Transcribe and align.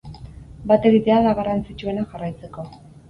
Bat 0.71 0.87
egitea 0.91 1.19
da 1.27 1.33
garrantzitsuena 1.41 2.07
jarraitzeko. 2.15 2.65